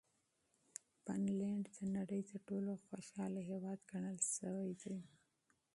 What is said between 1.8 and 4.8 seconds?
نړۍ تر ټولو خوشحاله هېواد ګڼل شوی